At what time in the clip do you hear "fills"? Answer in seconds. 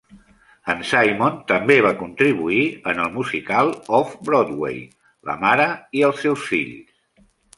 6.53-7.25